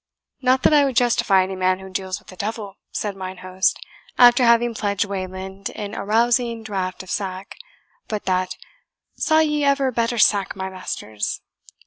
[0.41, 3.79] "Not that I would justify any man who deals with the devil," said mine host,
[4.17, 7.59] after having pledged Wayland in a rousing draught of sack,
[8.07, 8.57] "but that
[9.17, 11.41] saw ye ever better sack, my masters?